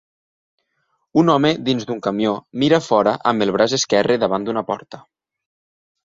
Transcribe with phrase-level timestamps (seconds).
[1.23, 2.31] Un home dins d'un camió
[2.63, 5.01] mira a fora amb el braç esquerre davant d'una porta.